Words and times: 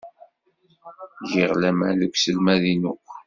Giɣ 1.29 1.51
laman 1.61 1.93
deg 2.01 2.13
uselmad-inu. 2.15 2.93